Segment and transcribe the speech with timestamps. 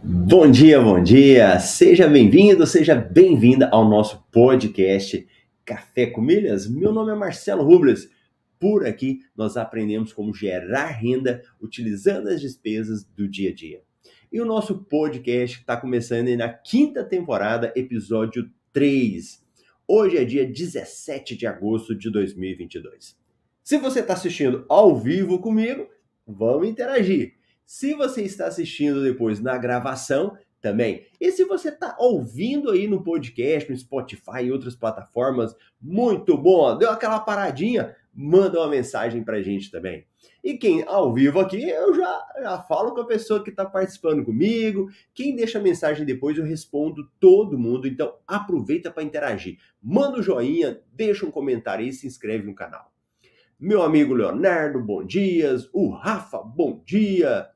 [0.00, 1.58] Bom dia, bom dia!
[1.58, 5.26] Seja bem-vindo, seja bem-vinda ao nosso podcast
[5.64, 6.70] Café com Milhas.
[6.70, 8.08] Meu nome é Marcelo Rubles.
[8.60, 13.82] Por aqui nós aprendemos como gerar renda utilizando as despesas do dia a dia.
[14.30, 19.44] E o nosso podcast está começando na quinta temporada, episódio 3.
[19.86, 23.18] Hoje é dia 17 de agosto de 2022.
[23.64, 25.88] Se você está assistindo ao vivo comigo,
[26.24, 27.37] vamos interagir.
[27.70, 31.04] Se você está assistindo depois na gravação, também.
[31.20, 36.78] E se você está ouvindo aí no podcast, no Spotify e outras plataformas, muito bom,
[36.78, 40.06] deu aquela paradinha, manda uma mensagem para a gente também.
[40.42, 44.24] E quem ao vivo aqui, eu já, já falo com a pessoa que está participando
[44.24, 44.88] comigo.
[45.12, 47.86] Quem deixa mensagem depois, eu respondo todo mundo.
[47.86, 49.58] Então aproveita para interagir.
[49.82, 52.90] Manda um joinha, deixa um comentário e se inscreve no canal.
[53.60, 55.68] Meu amigo Leonardo, bom dias.
[55.74, 57.46] O Rafa, bom dia.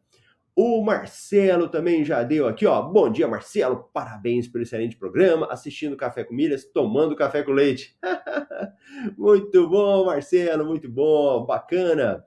[0.54, 2.82] O Marcelo também já deu aqui, ó.
[2.82, 3.88] Bom dia, Marcelo.
[3.90, 5.46] Parabéns pelo excelente programa.
[5.50, 7.96] Assistindo Café com Milhas, tomando café com leite.
[9.16, 12.22] muito bom, Marcelo, muito bom, bacana.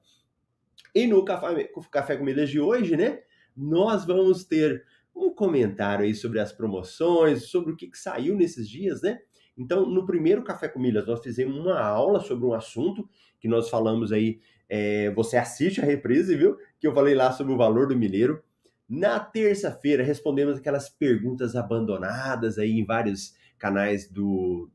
[0.96, 3.20] E no café, café com Milhas de hoje, né?
[3.56, 4.84] Nós vamos ter
[5.16, 9.20] um comentário aí sobre as promoções, sobre o que, que saiu nesses dias, né?
[9.58, 13.08] Então, no primeiro Café com Milhas, nós fizemos uma aula sobre um assunto
[13.40, 14.42] que nós falamos aí.
[14.70, 16.58] É, você assiste a reprise, viu?
[16.80, 18.42] Que eu falei lá sobre o valor do milheiro.
[18.88, 24.70] Na terça-feira, respondemos aquelas perguntas abandonadas aí em vários canais do,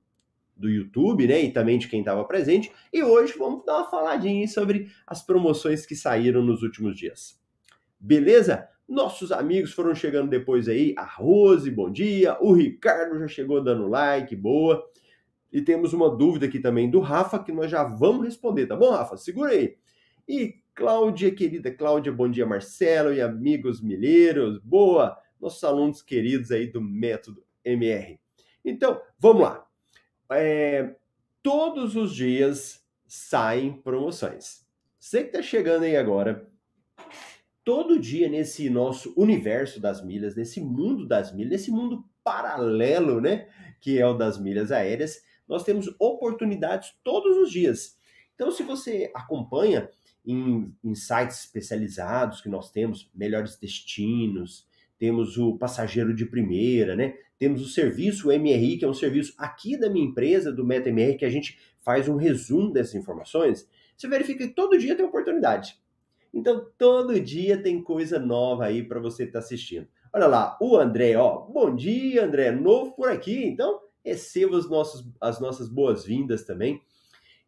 [0.56, 1.40] do YouTube, né?
[1.42, 2.70] E também de quem estava presente.
[2.92, 7.38] E hoje vamos dar uma faladinha sobre as promoções que saíram nos últimos dias.
[7.98, 8.68] Beleza?
[8.88, 10.94] Nossos amigos foram chegando depois aí.
[10.98, 12.36] A Rose, bom dia.
[12.40, 14.84] O Ricardo já chegou dando like, boa.
[15.52, 18.90] E temos uma dúvida aqui também do Rafa que nós já vamos responder, tá bom,
[18.90, 19.16] Rafa?
[19.16, 19.76] Segura aí.
[20.32, 24.60] E Cláudia, querida Cláudia, bom dia, Marcelo e amigos milheiros.
[24.60, 25.18] Boa!
[25.40, 28.16] Nossos alunos queridos aí do Método MR.
[28.64, 29.66] Então, vamos lá.
[30.30, 30.94] É,
[31.42, 34.64] todos os dias saem promoções.
[35.00, 36.48] Você que está chegando aí agora,
[37.64, 43.48] todo dia nesse nosso universo das milhas, nesse mundo das milhas, nesse mundo paralelo, né,
[43.80, 47.98] que é o das milhas aéreas, nós temos oportunidades todos os dias.
[48.40, 49.90] Então, se você acompanha
[50.26, 54.66] em, sites especializados que nós temos, melhores destinos,
[54.98, 57.14] temos o passageiro de primeira, né?
[57.38, 61.24] Temos o serviço MRI, que é um serviço aqui da minha empresa, do MetaMR, que
[61.24, 63.66] a gente faz um resumo dessas informações.
[63.96, 65.78] Você verifica que todo dia tem oportunidade.
[66.32, 69.88] Então, todo dia tem coisa nova aí para você estar tá assistindo.
[70.12, 71.46] Olha lá, o André, ó.
[71.46, 72.50] Bom dia, André.
[72.50, 73.44] Novo por aqui.
[73.44, 76.82] Então, receba os nossos, as nossas boas-vindas também.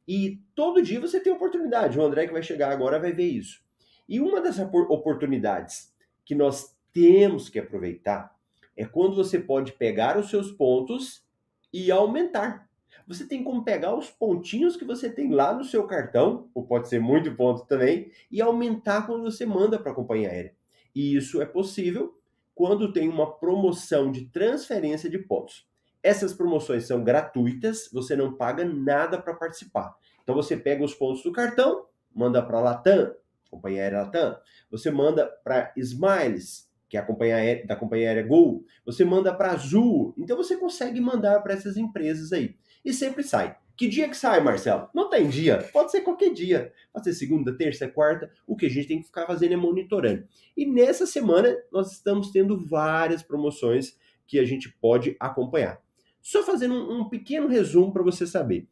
[0.06, 1.98] E todo dia você tem oportunidade.
[1.98, 3.62] O André que vai chegar agora vai ver isso.
[4.08, 5.92] E uma das oportunidades
[6.24, 8.36] que nós temos que aproveitar
[8.76, 11.24] é quando você pode pegar os seus pontos
[11.72, 12.68] e aumentar.
[13.06, 16.88] Você tem como pegar os pontinhos que você tem lá no seu cartão, ou pode
[16.88, 20.54] ser muito ponto também, e aumentar quando você manda para a companhia aérea.
[20.94, 22.18] E isso é possível
[22.54, 25.66] quando tem uma promoção de transferência de pontos.
[26.02, 29.94] Essas promoções são gratuitas, você não paga nada para participar.
[30.22, 33.14] Então você pega os pontos do cartão, manda para a Latam,
[33.50, 34.36] companhia aérea Latam,
[34.70, 39.32] você manda para Smiles, que é a companhia aérea, da companhia aérea Gol, você manda
[39.32, 40.14] para Azul.
[40.18, 43.56] Então você consegue mandar para essas empresas aí e sempre sai.
[43.76, 44.88] Que dia que sai, Marcelo?
[44.94, 46.72] Não tem dia, pode ser qualquer dia.
[46.92, 48.30] Pode ser segunda, terça, quarta.
[48.46, 50.26] O que a gente tem que ficar fazendo é monitorando.
[50.56, 53.96] E nessa semana nós estamos tendo várias promoções
[54.26, 55.80] que a gente pode acompanhar.
[56.22, 58.68] Só fazendo um, um pequeno resumo para você saber.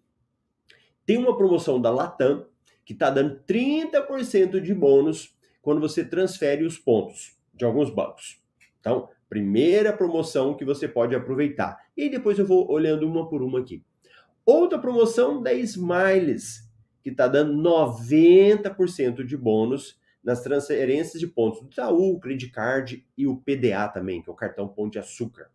[1.04, 2.46] Tem uma promoção da Latam
[2.84, 8.40] que está dando 30% de bônus quando você transfere os pontos de alguns bancos.
[8.78, 11.78] Então, primeira promoção que você pode aproveitar.
[11.96, 13.84] E depois eu vou olhando uma por uma aqui.
[14.46, 16.68] Outra promoção da Smiles,
[17.02, 23.26] que está dando 90% de bônus nas transferências de pontos do Itaú, Credit Card e
[23.26, 25.50] o PDA também, que é o cartão Pão de Açúcar.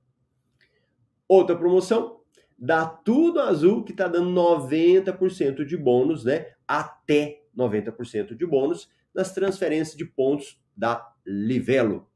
[1.27, 2.19] Outra promoção
[2.57, 6.53] da Tudo Azul, que está dando 90% de bônus, né?
[6.67, 12.07] Até 90% de bônus nas transferências de pontos da Livelo.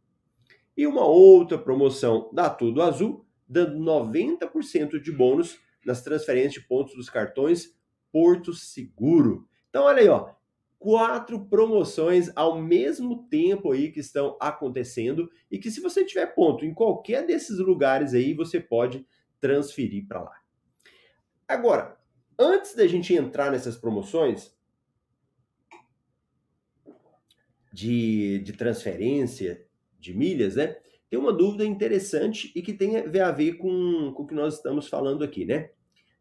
[0.76, 6.96] E uma outra promoção da Tudo Azul, dando 90% de bônus nas transferências de pontos
[6.96, 7.74] dos cartões
[8.12, 9.48] Porto Seguro.
[9.70, 10.30] Então, olha aí, ó,
[10.80, 16.66] quatro promoções ao mesmo tempo aí que estão acontecendo e que se você tiver ponto
[16.66, 19.06] em qualquer desses lugares aí, você pode
[19.42, 20.36] transferir para lá.
[21.46, 22.00] Agora,
[22.38, 24.58] antes da gente entrar nessas promoções
[27.74, 29.68] de, de transferência
[30.00, 30.78] de milhas, né?
[31.10, 34.88] tem uma dúvida interessante e que tem a ver com, com o que nós estamos
[34.88, 35.72] falando aqui, né?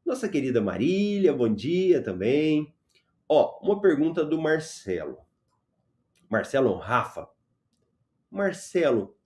[0.04, 2.74] Nossa querida Marília, bom dia também.
[3.28, 5.18] Ó, uma pergunta do Marcelo.
[6.30, 7.28] Marcelo Rafa.
[8.30, 9.16] Marcelo,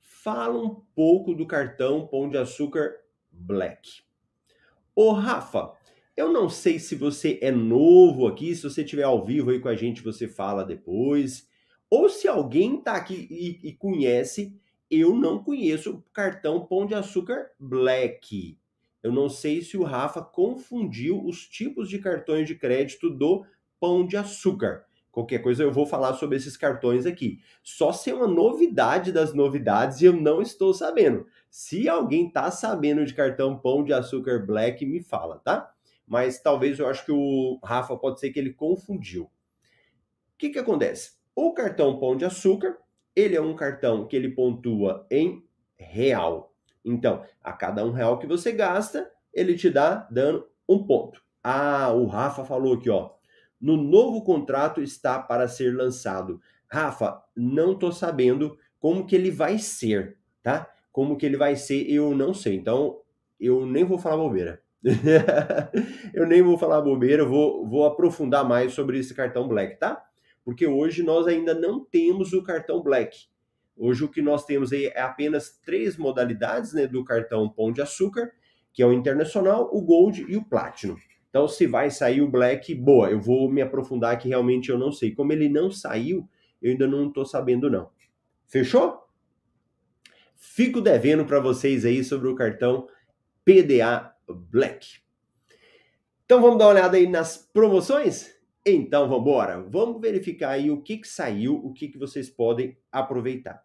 [0.00, 2.94] fala um pouco do cartão Pão de Açúcar
[3.30, 4.02] Black.
[4.94, 5.72] Ô Rafa,
[6.16, 9.68] eu não sei se você é novo aqui, se você estiver ao vivo aí com
[9.68, 11.48] a gente, você fala depois.
[11.90, 14.58] Ou se alguém está aqui e, e conhece,
[14.90, 18.58] eu não conheço o cartão Pão de Açúcar Black.
[19.02, 23.44] Eu não sei se o Rafa confundiu os tipos de cartões de crédito do
[23.80, 24.84] Pão de Açúcar.
[25.10, 27.40] Qualquer coisa eu vou falar sobre esses cartões aqui.
[27.62, 31.26] Só se é uma novidade das novidades e eu não estou sabendo.
[31.50, 35.70] Se alguém tá sabendo de cartão Pão de Açúcar Black, me fala, tá?
[36.06, 39.24] Mas talvez eu acho que o Rafa pode ser que ele confundiu.
[39.24, 39.30] O
[40.38, 41.12] que que acontece?
[41.36, 42.78] O cartão Pão de Açúcar,
[43.14, 45.44] ele é um cartão que ele pontua em
[45.76, 46.51] real.
[46.84, 51.20] Então, a cada um real que você gasta, ele te dá dando um ponto.
[51.42, 53.10] Ah, o Rafa falou aqui, ó.
[53.60, 56.40] No novo contrato está para ser lançado.
[56.68, 60.68] Rafa, não tô sabendo como que ele vai ser, tá?
[60.90, 62.56] Como que ele vai ser, eu não sei.
[62.56, 63.00] Então,
[63.38, 64.62] eu nem vou falar bobeira.
[66.12, 70.04] eu nem vou falar bobeira, vou, vou aprofundar mais sobre esse cartão Black, tá?
[70.44, 73.28] Porque hoje nós ainda não temos o cartão Black.
[73.76, 77.80] Hoje o que nós temos aí é apenas três modalidades né, do cartão Pão de
[77.80, 78.30] Açúcar,
[78.72, 80.96] que é o Internacional, o Gold e o Platinum.
[81.28, 84.92] Então, se vai sair o Black, boa, eu vou me aprofundar que realmente eu não
[84.92, 85.14] sei.
[85.14, 86.28] Como ele não saiu,
[86.60, 87.90] eu ainda não estou sabendo não.
[88.46, 89.00] Fechou?
[90.36, 92.86] Fico devendo para vocês aí sobre o cartão
[93.44, 95.00] PDA Black.
[96.26, 98.34] Então vamos dar uma olhada aí nas promoções?
[98.64, 99.60] Então vamos embora.
[99.60, 103.64] Vamos verificar aí o que, que saiu, o que, que vocês podem aproveitar.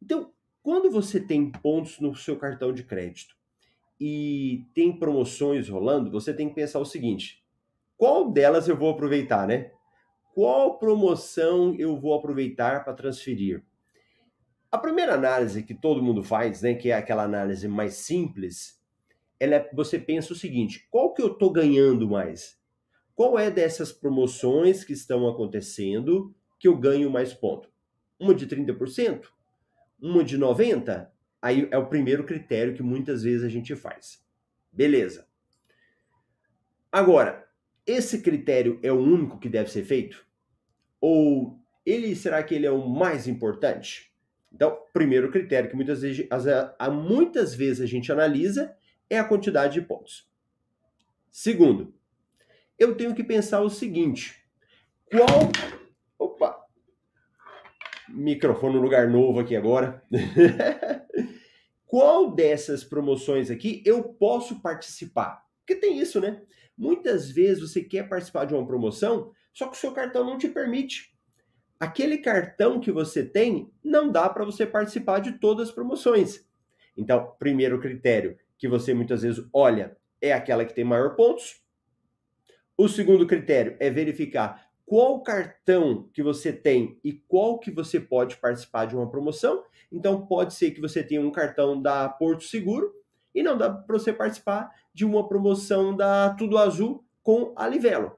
[0.00, 0.32] Então,
[0.62, 3.34] quando você tem pontos no seu cartão de crédito
[4.00, 7.44] e tem promoções rolando, você tem que pensar o seguinte:
[7.96, 9.72] qual delas eu vou aproveitar, né?
[10.34, 13.64] Qual promoção eu vou aproveitar para transferir?
[14.70, 18.78] A primeira análise que todo mundo faz, né, que é aquela análise mais simples,
[19.40, 22.56] ela é, você pensa o seguinte: qual que eu estou ganhando mais?
[23.18, 27.68] Qual é dessas promoções que estão acontecendo que eu ganho mais ponto?
[28.16, 29.24] Uma de 30%?
[30.00, 31.08] Uma de 90%?
[31.42, 34.24] Aí é o primeiro critério que muitas vezes a gente faz.
[34.70, 35.26] Beleza.
[36.92, 37.44] Agora,
[37.84, 40.24] esse critério é o único que deve ser feito?
[41.00, 44.14] Ou ele será que ele é o mais importante?
[44.52, 46.28] Então, primeiro critério que muitas vezes,
[46.92, 48.76] muitas vezes a gente analisa
[49.10, 50.30] é a quantidade de pontos.
[51.32, 51.97] Segundo,
[52.78, 54.42] eu tenho que pensar o seguinte:
[55.10, 55.50] qual.
[56.18, 56.64] Opa!
[58.08, 60.02] Microfone no lugar novo aqui agora.
[61.86, 65.44] qual dessas promoções aqui eu posso participar?
[65.60, 66.42] Porque tem isso, né?
[66.76, 70.48] Muitas vezes você quer participar de uma promoção, só que o seu cartão não te
[70.48, 71.12] permite.
[71.80, 76.46] Aquele cartão que você tem não dá para você participar de todas as promoções.
[76.96, 81.62] Então, primeiro critério que você muitas vezes olha é aquela que tem maior pontos.
[82.80, 88.36] O segundo critério é verificar qual cartão que você tem e qual que você pode
[88.36, 89.64] participar de uma promoção.
[89.90, 92.94] Então pode ser que você tenha um cartão da Porto Seguro
[93.34, 98.16] e não dá para você participar de uma promoção da Tudo Azul com a Livelo.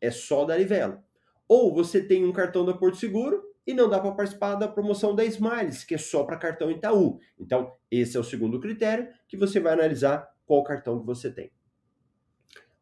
[0.00, 1.02] É só da Livelo.
[1.48, 5.16] Ou você tem um cartão da Porto Seguro e não dá para participar da promoção
[5.16, 7.18] da Smiles, que é só para cartão Itaú.
[7.36, 11.50] Então, esse é o segundo critério que você vai analisar qual cartão que você tem.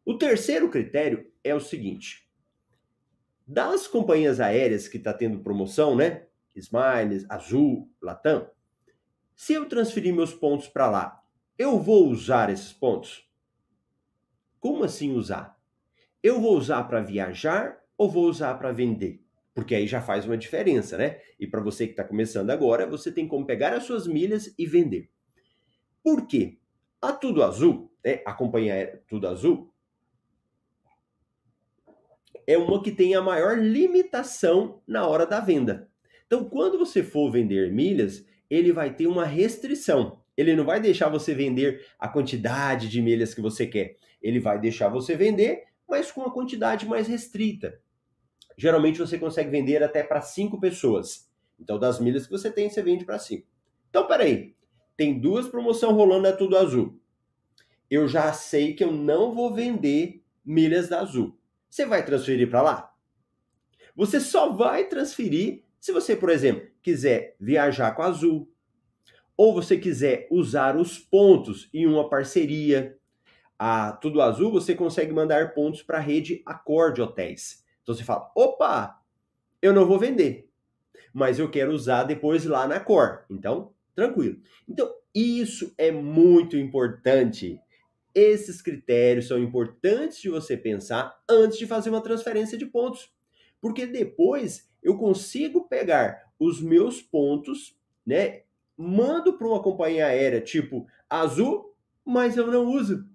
[0.09, 2.27] O terceiro critério é o seguinte:
[3.45, 6.25] das companhias aéreas que está tendo promoção, né?
[6.55, 8.49] Smiles, Azul, Latam,
[9.35, 11.23] se eu transferir meus pontos para lá,
[11.59, 13.29] eu vou usar esses pontos?
[14.59, 15.55] Como assim usar?
[16.23, 19.23] Eu vou usar para viajar ou vou usar para vender?
[19.53, 21.21] Porque aí já faz uma diferença, né?
[21.39, 24.65] E para você que está começando agora, você tem como pegar as suas milhas e
[24.65, 25.11] vender.
[26.01, 26.57] Por quê?
[26.99, 28.23] A Tudo Azul, né?
[28.25, 29.71] a companhia Tudo Azul,
[32.49, 35.87] é uma que tem a maior limitação na hora da venda.
[36.25, 40.19] Então, quando você for vender milhas, ele vai ter uma restrição.
[40.35, 43.97] Ele não vai deixar você vender a quantidade de milhas que você quer.
[44.19, 47.79] Ele vai deixar você vender, mas com uma quantidade mais restrita.
[48.57, 51.29] Geralmente você consegue vender até para cinco pessoas.
[51.59, 53.45] Então, das milhas que você tem, você vende para cinco.
[53.91, 54.55] Então, peraí.
[54.97, 56.99] Tem duas promoções rolando é Tudo Azul.
[57.91, 61.38] Eu já sei que eu não vou vender milhas da Azul
[61.69, 62.93] você vai transferir para lá?
[63.95, 68.51] Você só vai transferir se você, por exemplo, quiser viajar com a Azul,
[69.37, 72.97] ou você quiser usar os pontos em uma parceria,
[73.57, 77.63] a Tudo Azul você consegue mandar pontos para a rede Acorde Hotéis.
[77.81, 78.99] Então você fala: opa,
[79.61, 80.49] eu não vou vender,
[81.13, 83.25] mas eu quero usar depois lá na Cor.
[83.29, 84.41] Então, tranquilo.
[84.67, 87.59] Então, isso é muito importante.
[88.13, 93.11] Esses critérios são importantes de você pensar antes de fazer uma transferência de pontos.
[93.61, 98.43] Porque depois eu consigo pegar os meus pontos, né?
[98.77, 101.75] Mando para uma companhia aérea tipo Azul,
[102.05, 103.05] mas eu não uso.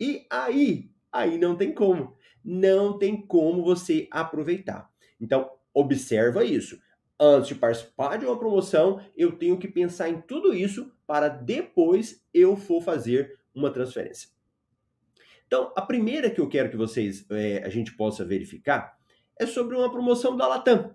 [0.00, 2.16] E aí, aí não tem como.
[2.42, 4.90] Não tem como você aproveitar.
[5.20, 6.80] Então, observa isso.
[7.18, 12.24] Antes de participar de uma promoção, eu tenho que pensar em tudo isso para depois
[12.32, 14.30] eu for fazer uma transferência.
[15.50, 18.96] Então, a primeira que eu quero que vocês é, a gente possa verificar
[19.36, 20.94] é sobre uma promoção da Latam,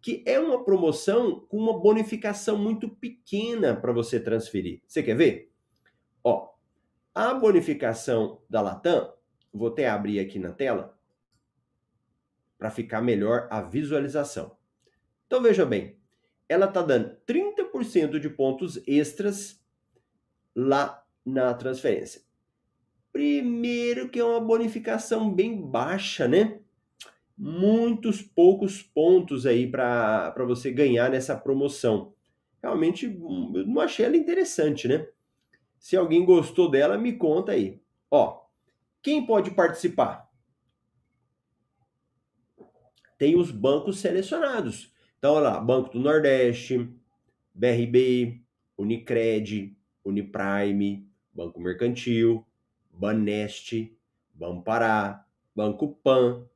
[0.00, 4.82] que é uma promoção com uma bonificação muito pequena para você transferir.
[4.88, 5.52] Você quer ver?
[6.24, 6.48] Ó,
[7.14, 9.14] a bonificação da Latam,
[9.52, 10.98] vou até abrir aqui na tela
[12.58, 14.56] para ficar melhor a visualização.
[15.28, 15.96] Então veja bem,
[16.48, 19.64] ela está dando 30% de pontos extras
[20.56, 22.31] lá na transferência.
[23.12, 26.62] Primeiro que é uma bonificação bem baixa, né?
[27.36, 32.14] muitos poucos pontos aí para você ganhar nessa promoção.
[32.62, 35.08] Realmente, eu não achei ela interessante, né?
[35.76, 37.80] Se alguém gostou dela, me conta aí.
[38.08, 38.42] Ó,
[39.02, 40.30] quem pode participar?
[43.18, 44.92] Tem os bancos selecionados.
[45.18, 46.88] Então, olha lá, Banco do Nordeste,
[47.52, 48.40] BRB,
[48.78, 52.46] Unicred, Uniprime, Banco Mercantil,
[52.92, 53.96] Baneste,
[54.34, 56.46] Banpará, Banco Pan,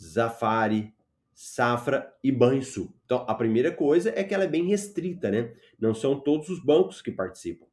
[0.00, 0.94] Zafari,
[1.34, 2.94] Safra e Banrisul.
[3.04, 5.54] Então, a primeira coisa é que ela é bem restrita, né?
[5.78, 7.66] Não são todos os bancos que participam.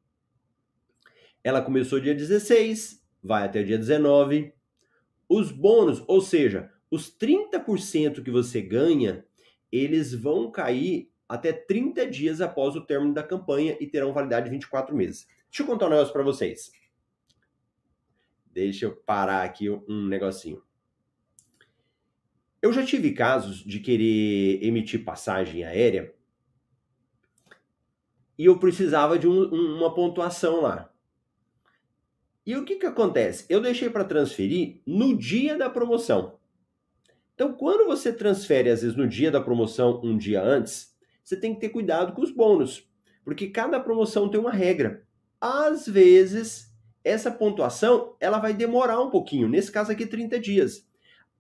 [1.44, 4.54] Ela começou dia 16, vai até dia 19.
[5.28, 9.26] Os bônus, ou seja, os 30% que você ganha,
[9.72, 14.52] eles vão cair até 30 dias após o término da campanha e terão validade de
[14.52, 15.26] 24 meses.
[15.50, 16.72] Deixa eu contar um negócio para vocês.
[18.54, 20.62] Deixa eu parar aqui um negocinho.
[22.62, 26.14] Eu já tive casos de querer emitir passagem aérea
[28.38, 30.94] e eu precisava de um, uma pontuação lá.
[32.46, 33.46] E o que, que acontece?
[33.50, 36.38] Eu deixei para transferir no dia da promoção.
[37.34, 41.54] Então, quando você transfere, às vezes, no dia da promoção, um dia antes, você tem
[41.54, 42.88] que ter cuidado com os bônus,
[43.24, 45.06] porque cada promoção tem uma regra.
[45.40, 46.73] Às vezes,
[47.04, 50.88] essa pontuação ela vai demorar um pouquinho, nesse caso aqui, 30 dias.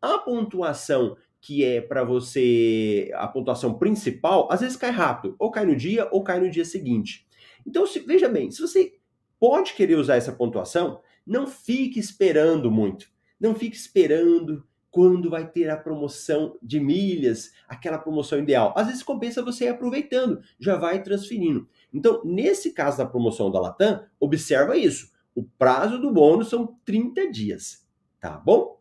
[0.02, 5.66] A pontuação que é para você a pontuação principal, às vezes cai rápido, ou cai
[5.66, 7.28] no dia ou cai no dia seguinte.
[7.68, 8.94] Então, se, veja bem, se você
[9.38, 13.08] pode querer usar essa pontuação, não fique esperando muito.
[13.38, 18.74] Não fique esperando quando vai ter a promoção de milhas, aquela promoção ideal.
[18.78, 21.68] Às vezes compensa você ir aproveitando, já vai transferindo.
[21.94, 25.12] Então, nesse caso da promoção da Latam, observa isso.
[25.36, 27.88] O prazo do bônus são 30 dias,
[28.20, 28.74] tá bom?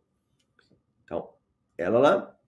[1.83, 2.39] ela lá.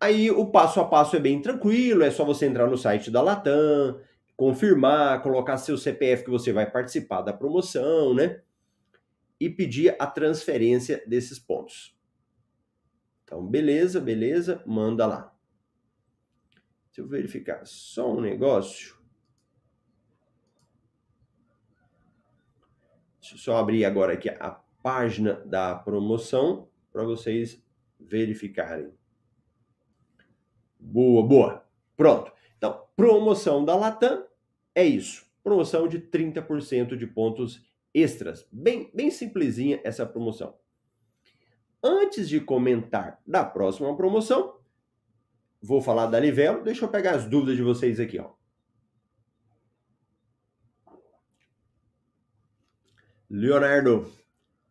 [0.00, 3.22] Aí o passo a passo é bem tranquilo, é só você entrar no site da
[3.22, 4.00] Latam,
[4.36, 8.40] confirmar, colocar seu CPF que você vai participar da promoção, né?
[9.38, 11.96] E pedir a transferência desses pontos.
[13.24, 15.32] Então, beleza, beleza, manda lá.
[16.86, 18.96] Deixa eu verificar só um negócio.
[23.22, 24.50] Deixa eu só abrir agora aqui a
[24.82, 27.62] página da promoção para vocês
[28.00, 28.92] verificarem.
[30.76, 31.64] Boa, boa.
[31.96, 32.32] Pronto.
[32.58, 34.26] Então, promoção da Latam
[34.74, 35.24] é isso.
[35.44, 37.64] Promoção de 30% de pontos
[37.94, 38.44] extras.
[38.50, 40.56] Bem, bem simplesinha essa promoção.
[41.80, 44.58] Antes de comentar da próxima promoção,
[45.62, 46.64] vou falar da Livelo.
[46.64, 48.41] Deixa eu pegar as dúvidas de vocês aqui, ó.
[53.32, 54.12] Leonardo,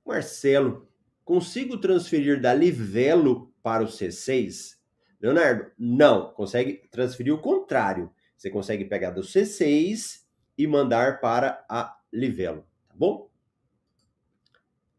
[0.06, 0.88] Marcelo,
[1.24, 4.76] Consigo transferir da Livelo para o C6?
[5.22, 6.34] Leonardo, não.
[6.34, 8.12] Consegue transferir o contrário.
[8.36, 10.24] Você consegue pegar do C6
[10.58, 13.30] e mandar para a Livelo, tá bom?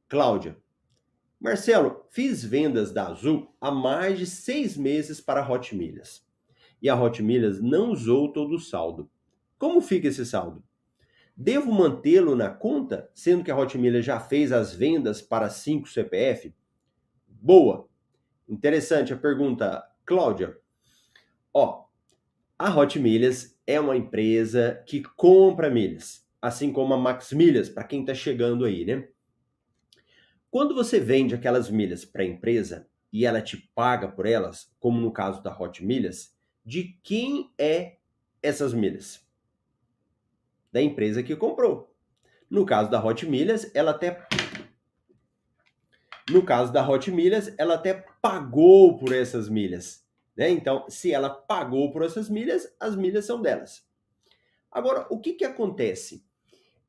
[0.08, 0.56] Cláudia.
[1.40, 6.24] Marcelo, fiz vendas da Azul há mais de seis meses para a Hot Milhas.
[6.80, 9.10] E a Hot Milhas não usou todo o saldo.
[9.58, 10.64] Como fica esse saldo?
[11.36, 16.54] Devo mantê-lo na conta, sendo que a Hotmiller já fez as vendas para 5 CPF?
[17.26, 17.88] Boa.
[18.48, 20.56] Interessante a pergunta, Cláudia.
[21.54, 21.86] Ó,
[22.58, 27.84] A Hot Milhas é uma empresa que compra milhas, assim como a Max Milhas, para
[27.84, 29.08] quem está chegando aí, né?
[30.50, 35.00] Quando você vende aquelas milhas para a empresa e ela te paga por elas, como
[35.00, 37.96] no caso da Hot Milhas, de quem é
[38.42, 39.26] essas milhas?
[40.72, 41.94] Da empresa que comprou.
[42.50, 44.26] No caso da Hot Milhas, ela até
[46.30, 50.06] no caso da Hot Milhas, ela até pagou por essas milhas.
[50.36, 50.50] Né?
[50.50, 53.84] Então, se ela pagou por essas milhas, as milhas são delas.
[54.70, 56.24] Agora, o que, que acontece?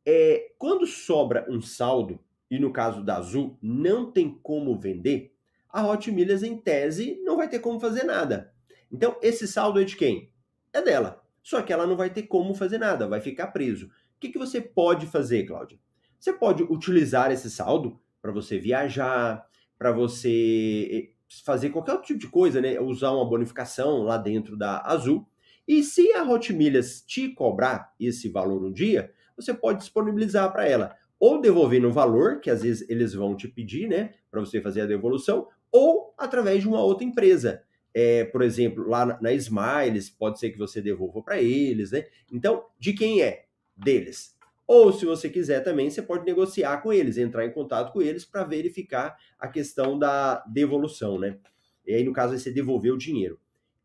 [0.06, 5.36] É, quando sobra um saldo, e no caso da Azul não tem como vender,
[5.68, 8.54] a Hot Milhas, em tese, não vai ter como fazer nada.
[8.92, 10.32] Então, esse saldo é de quem?
[10.72, 11.23] É dela.
[11.44, 13.88] Só que ela não vai ter como fazer nada, vai ficar preso.
[13.88, 15.78] O que, que você pode fazer, Cláudia?
[16.18, 19.46] Você pode utilizar esse saldo para você viajar,
[19.78, 21.10] para você eh,
[21.46, 22.80] fazer qualquer outro tipo de coisa, né?
[22.80, 25.28] Usar uma bonificação lá dentro da Azul.
[25.68, 30.66] E se a Hot Milhas te cobrar esse valor um dia, você pode disponibilizar para
[30.66, 34.60] ela ou devolvendo o valor, que às vezes eles vão te pedir, né, para você
[34.60, 37.64] fazer a devolução, ou através de uma outra empresa.
[37.94, 42.06] É, por exemplo, lá na, Smiles, pode ser que você devolva para eles, né?
[42.32, 43.46] Então, de quem é?
[43.76, 44.36] Deles.
[44.66, 48.26] Ou, se você quiser também, você pode negociar com eles, entrar em contato com eles
[48.26, 51.38] para verificar a questão da devolução, né?
[51.86, 53.40] E aí, no caso, você devolver o dinheiro.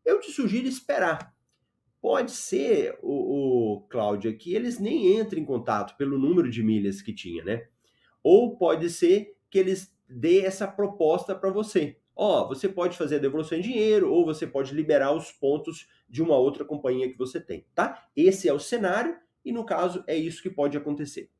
[0.05, 1.35] Eu te sugiro esperar.
[2.01, 7.01] Pode ser, o, o Cláudia, que eles nem entrem em contato pelo número de milhas
[7.01, 7.67] que tinha, né?
[8.23, 11.97] Ou pode ser que eles dê essa proposta para você.
[12.21, 15.87] Ó, oh, você pode fazer a devolução em dinheiro ou você pode liberar os pontos
[16.09, 18.09] de uma outra companhia que você tem, tá?
[18.13, 21.31] Esse é o cenário e no caso é isso que pode acontecer.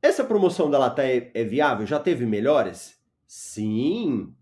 [0.00, 1.84] Essa promoção da Latam é, é viável?
[1.88, 2.96] Já teve melhores?
[3.26, 4.32] Sim.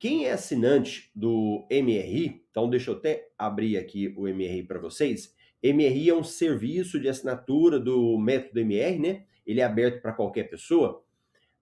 [0.00, 5.32] Quem é assinante do MRI, então deixa eu até abrir aqui o MRI para vocês.
[5.62, 9.26] MRI é um serviço de assinatura do método MR, né?
[9.46, 11.03] Ele é aberto para qualquer pessoa.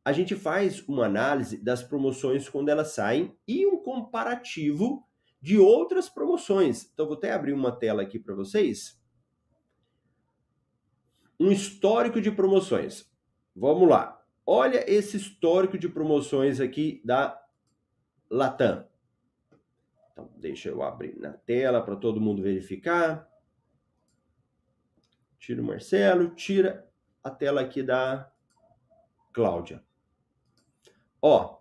[0.05, 5.07] A gente faz uma análise das promoções quando elas saem e um comparativo
[5.41, 6.91] de outras promoções.
[6.93, 9.01] Então vou até abrir uma tela aqui para vocês
[11.43, 13.11] um histórico de promoções.
[13.55, 14.25] Vamos lá.
[14.47, 17.41] Olha esse histórico de promoções aqui da
[18.31, 18.87] Latam.
[20.13, 23.29] Então, deixa eu abrir na tela para todo mundo verificar.
[25.39, 26.89] Tira o Marcelo, tira
[27.25, 28.31] a tela aqui da
[29.33, 29.83] Cláudia.
[31.23, 31.59] Ó,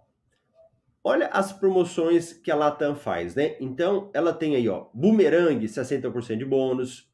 [1.03, 3.55] olha as promoções que a Latam faz, né?
[3.61, 7.11] Então, ela tem aí, ó, Boomerang, 60% de bônus,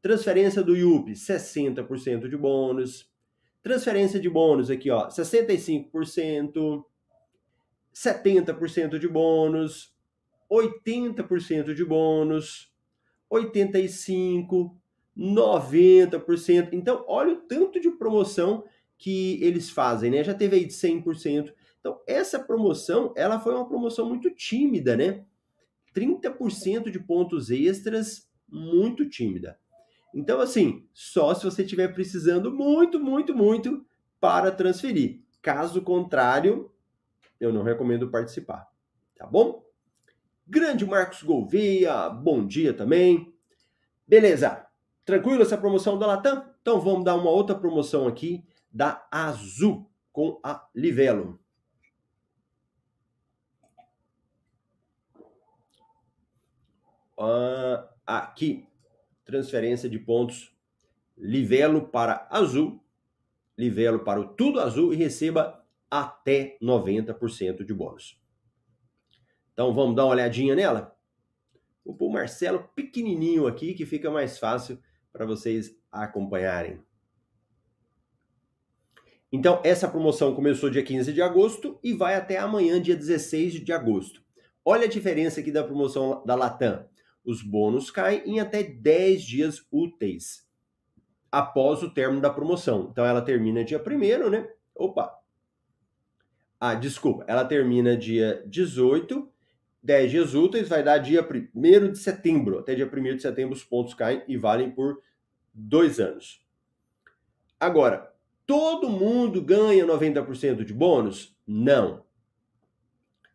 [0.00, 3.10] Transferência do IUP, 60% de bônus.
[3.62, 6.84] Transferência de bônus aqui, ó, 65%,
[7.92, 9.92] 70% de bônus,
[10.48, 12.72] 80% de bônus,
[13.30, 14.70] 85%,
[15.16, 16.68] 90%.
[16.72, 18.64] Então, olha o tanto de promoção
[18.96, 20.22] que eles fazem, né?
[20.22, 21.52] Já teve aí de 100%.
[21.80, 25.24] Então, essa promoção, ela foi uma promoção muito tímida, né?
[25.94, 29.58] 30% de pontos extras, muito tímida.
[30.14, 33.84] Então, assim, só se você estiver precisando muito, muito, muito
[34.20, 35.20] para transferir.
[35.42, 36.70] Caso contrário,
[37.40, 38.66] eu não recomendo participar.
[39.16, 39.64] Tá bom?
[40.46, 43.32] Grande Marcos Gouveia, bom dia também.
[44.06, 44.66] Beleza,
[45.04, 46.48] tranquilo essa promoção da Latam?
[46.62, 51.38] Então vamos dar uma outra promoção aqui da Azul com a Livelo.
[57.18, 58.64] Uh, aqui,
[59.24, 60.56] transferência de pontos
[61.16, 62.80] Livelo para Azul,
[63.56, 68.20] Livelo para o Tudo Azul e receba até 90% de bônus.
[69.52, 70.96] Então vamos dar uma olhadinha nela?
[71.84, 74.80] Vou pôr o Marcelo pequenininho aqui que fica mais fácil
[75.12, 76.80] para vocês acompanharem.
[79.32, 83.72] Então, essa promoção começou dia 15 de agosto e vai até amanhã, dia 16 de
[83.72, 84.22] agosto.
[84.64, 86.88] Olha a diferença aqui da promoção da Latam
[87.28, 90.48] os bônus caem em até 10 dias úteis
[91.30, 92.88] após o término da promoção.
[92.90, 94.50] Então ela termina dia 1 né?
[94.74, 95.14] Opa!
[96.58, 99.30] Ah, desculpa, ela termina dia 18,
[99.82, 102.60] 10 dias úteis, vai dar dia 1 de setembro.
[102.60, 105.02] Até dia 1 de setembro os pontos caem e valem por
[105.52, 106.40] dois anos.
[107.60, 108.10] Agora,
[108.46, 111.36] todo mundo ganha 90% de bônus?
[111.46, 112.06] Não.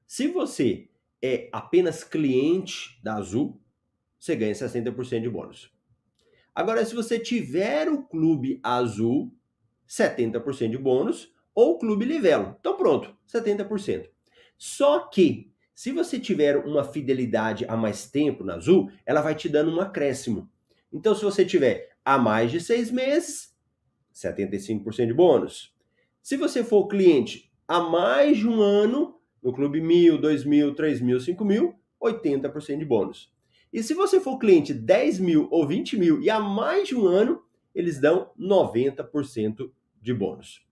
[0.07, 0.89] Se você
[1.21, 3.62] é apenas cliente da Azul,
[4.23, 5.69] você ganha 60% de bônus.
[6.55, 9.33] Agora, se você tiver o clube azul,
[9.89, 12.55] 70% de bônus, ou clube livelo.
[12.57, 14.07] Então pronto, 70%.
[14.57, 19.49] Só que Se você tiver uma fidelidade a mais tempo na Azul, ela vai te
[19.49, 20.49] dando um acréscimo.
[20.91, 23.55] Então, se você tiver a mais de seis meses,
[24.13, 25.73] 75% de bônus.
[26.21, 31.75] Se você for cliente há mais de um ano, no Clube 1000, 2000, 3000, 5000,
[32.01, 33.33] 80% de bônus.
[33.73, 37.07] E se você for cliente 10 mil ou 20 mil e há mais de um
[37.07, 40.63] ano, eles dão 90% de bônus.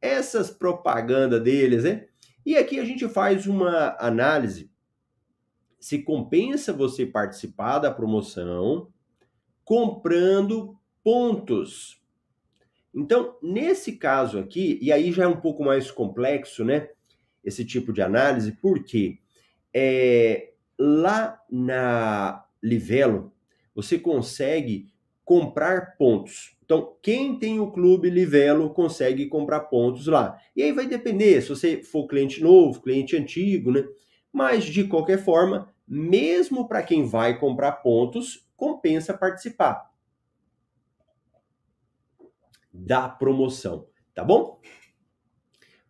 [0.00, 2.06] Essas propaganda deles, né?
[2.44, 4.70] E aqui a gente faz uma análise
[5.78, 8.92] se compensa você participar da promoção
[9.64, 12.02] comprando pontos.
[12.94, 16.90] Então, nesse caso aqui, e aí já é um pouco mais complexo, né?
[17.42, 19.18] Esse tipo de análise, porque
[19.72, 20.49] é,
[20.82, 23.34] lá na Livelo,
[23.74, 24.90] você consegue
[25.22, 26.56] comprar pontos.
[26.64, 30.40] Então, quem tem o clube Livelo consegue comprar pontos lá.
[30.56, 33.86] E aí vai depender se você for cliente novo, cliente antigo, né?
[34.32, 39.90] Mas de qualquer forma, mesmo para quem vai comprar pontos, compensa participar
[42.72, 44.60] da promoção, tá bom?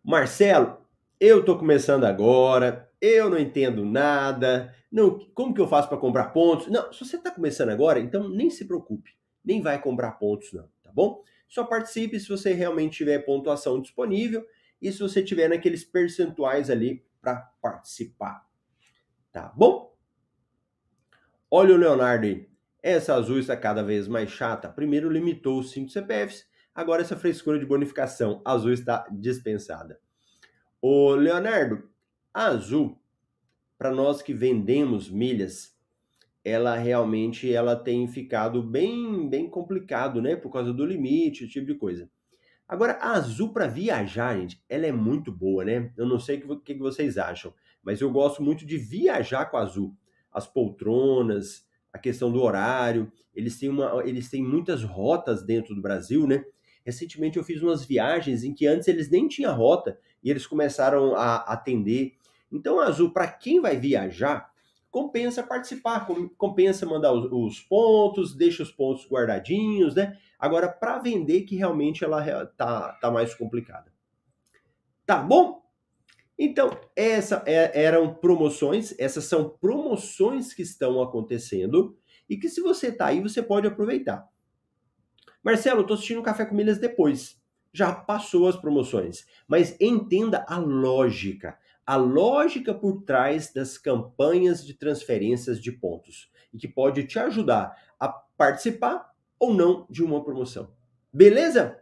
[0.03, 0.77] Marcelo,
[1.19, 6.27] eu tô começando agora, eu não entendo nada, não, como que eu faço para comprar
[6.27, 6.67] pontos?
[6.67, 9.11] Não, se você está começando agora, então nem se preocupe
[9.43, 11.23] nem vai comprar pontos, não, tá bom?
[11.47, 14.45] Só participe se você realmente tiver pontuação disponível
[14.81, 18.45] e se você tiver naqueles percentuais ali para participar.
[19.31, 19.93] Tá bom?
[21.49, 22.49] Olha o Leonardo aí.
[22.81, 24.69] Essa azul está cada vez mais chata.
[24.69, 29.99] Primeiro limitou os 5 CPFs, agora essa frescura de bonificação azul está dispensada.
[30.81, 31.89] O Leonardo,
[32.33, 32.97] a azul,
[33.77, 35.75] para nós que vendemos milhas,
[36.43, 40.35] ela realmente ela tem ficado bem bem complicado, né?
[40.35, 42.09] Por causa do limite, esse tipo de coisa.
[42.71, 45.91] Agora, a Azul para viajar, gente, ela é muito boa, né?
[45.97, 49.57] Eu não sei o que, que vocês acham, mas eu gosto muito de viajar com
[49.57, 49.93] a Azul.
[50.31, 55.81] As poltronas, a questão do horário, eles têm, uma, eles têm muitas rotas dentro do
[55.81, 56.45] Brasil, né?
[56.85, 61.15] Recentemente eu fiz umas viagens em que antes eles nem tinham rota e eles começaram
[61.15, 62.13] a atender.
[62.51, 64.51] Então, a Azul, para quem vai viajar,
[64.89, 66.05] compensa participar,
[66.37, 70.17] compensa mandar os, os pontos, deixa os pontos guardadinhos, né?
[70.37, 73.91] Agora, para vender, que realmente ela tá, tá mais complicada.
[75.05, 75.61] Tá bom?
[76.37, 81.95] Então, essa é, eram promoções, essas são promoções que estão acontecendo
[82.27, 84.27] e que se você tá aí, você pode aproveitar.
[85.43, 87.40] Marcelo, eu tô assistindo Café com Milhas depois.
[87.73, 94.73] Já passou as promoções, mas entenda a lógica a lógica por trás das campanhas de
[94.73, 100.71] transferências de pontos e que pode te ajudar a participar ou não de uma promoção.
[101.11, 101.81] Beleza?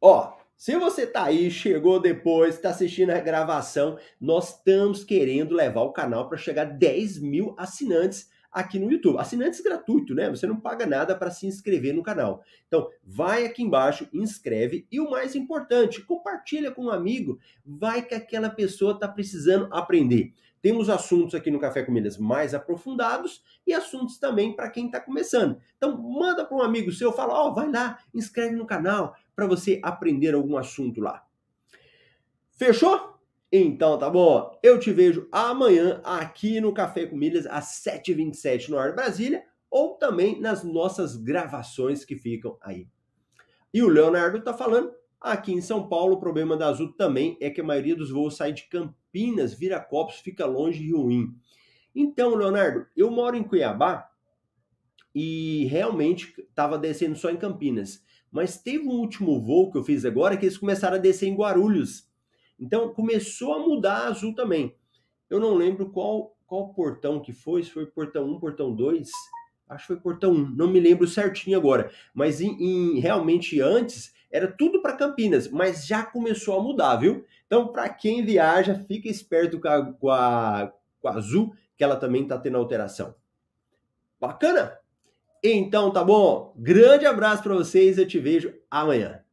[0.00, 5.82] Ó, se você tá aí, chegou depois, está assistindo a gravação, nós estamos querendo levar
[5.82, 9.18] o canal para chegar a 10 mil assinantes aqui no YouTube.
[9.18, 10.30] Assinantes gratuito, né?
[10.30, 12.42] Você não paga nada para se inscrever no canal.
[12.68, 17.38] Então, vai aqui embaixo, inscreve e o mais importante, compartilha com um amigo.
[17.66, 20.32] Vai que aquela pessoa está precisando aprender.
[20.62, 24.98] Temos assuntos aqui no Café com Milhas mais aprofundados e assuntos também para quem está
[24.98, 25.60] começando.
[25.76, 29.46] Então, manda para um amigo seu, fala, ó, oh, vai lá, inscreve no canal para
[29.46, 31.26] você aprender algum assunto lá.
[32.52, 33.13] Fechou?
[33.56, 38.76] Então tá bom, eu te vejo amanhã aqui no Café com Milhas às 7h27 no
[38.76, 42.88] Ar Brasília ou também nas nossas gravações que ficam aí.
[43.72, 44.90] E o Leonardo tá falando,
[45.20, 48.36] aqui em São Paulo o problema da Azul também é que a maioria dos voos
[48.36, 51.28] sai de Campinas, Viracopos, fica longe e ruim.
[51.94, 54.10] Então, Leonardo, eu moro em Cuiabá
[55.14, 58.02] e realmente estava descendo só em Campinas.
[58.32, 61.36] Mas teve um último voo que eu fiz agora que eles começaram a descer em
[61.36, 62.12] Guarulhos.
[62.58, 64.74] Então começou a mudar a azul também.
[65.28, 69.10] Eu não lembro qual, qual portão que foi, se foi portão 1, portão 2.
[69.68, 71.90] Acho que foi portão 1, não me lembro certinho agora.
[72.12, 77.24] Mas em, em realmente antes era tudo para Campinas, mas já começou a mudar, viu?
[77.46, 81.96] Então, para quem viaja, fica esperto com a, com a, com a Azul, que ela
[81.96, 83.14] também está tendo alteração.
[84.20, 84.78] Bacana?
[85.42, 86.52] Então, tá bom?
[86.56, 89.23] Grande abraço para vocês, eu te vejo amanhã.